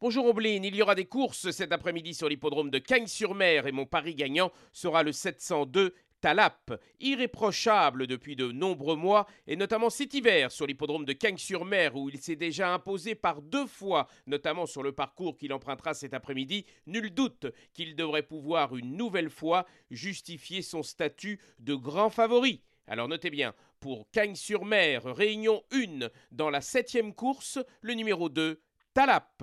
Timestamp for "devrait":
17.96-18.22